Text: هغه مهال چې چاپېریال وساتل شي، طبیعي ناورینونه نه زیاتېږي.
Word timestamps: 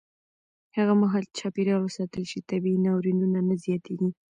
هغه 0.77 0.93
مهال 1.01 1.23
چې 1.27 1.33
چاپېریال 1.39 1.81
وساتل 1.83 2.23
شي، 2.31 2.39
طبیعي 2.49 2.77
ناورینونه 2.87 3.39
نه 3.49 3.55
زیاتېږي. 3.63 4.09